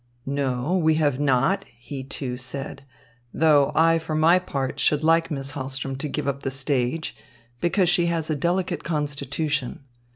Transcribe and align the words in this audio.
"No, 0.25 0.75
we 0.77 0.95
have 0.95 1.19
not," 1.19 1.63
he, 1.77 2.03
too, 2.03 2.35
said, 2.35 2.83
"though 3.31 3.71
I 3.75 3.99
for 3.99 4.15
my 4.15 4.39
part 4.39 4.79
should 4.79 5.03
like 5.03 5.29
Miss 5.29 5.51
Hahlström 5.51 5.95
to 5.99 6.07
give 6.09 6.27
up 6.27 6.41
the 6.41 6.49
stage 6.49 7.15
because 7.59 7.87
she 7.87 8.07
has 8.07 8.27
a 8.27 8.35
delicate 8.35 8.83
constitution. 8.83 9.81